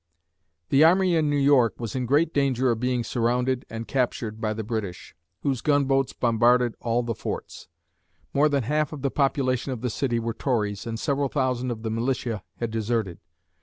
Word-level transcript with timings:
The 0.69 0.83
army 0.83 1.15
in 1.15 1.29
New 1.29 1.35
York 1.37 1.79
was 1.79 1.93
in 1.93 2.07
great 2.07 2.33
danger 2.33 2.71
of 2.71 2.79
being 2.79 3.03
surrounded 3.03 3.65
and 3.69 3.87
captured 3.87 4.41
by 4.41 4.51
the 4.51 4.63
British, 4.63 5.13
whose 5.43 5.61
gunboats 5.61 6.11
bombarded 6.11 6.73
all 6.79 7.03
the 7.03 7.13
forts. 7.13 7.67
More 8.33 8.49
than 8.49 8.63
half 8.63 8.91
of 8.93 9.03
the 9.03 9.11
population 9.11 9.71
of 9.73 9.81
the 9.81 9.91
city 9.91 10.17
were 10.17 10.33
Tories 10.33 10.87
and 10.87 10.99
several 10.99 11.29
thousand 11.29 11.69
of 11.69 11.83
the 11.83 11.91
militia 11.91 12.41
had 12.55 12.71
deserted. 12.71 13.19